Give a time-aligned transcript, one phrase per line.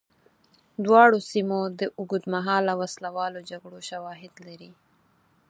[0.85, 4.71] دواړو سیمو د اوږدمهاله وسله والو جګړو شواهد لري.